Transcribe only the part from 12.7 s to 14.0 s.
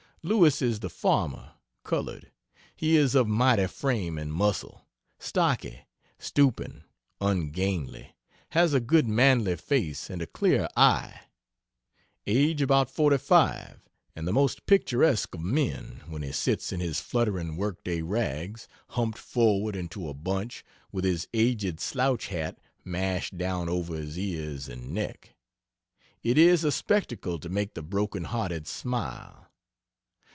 45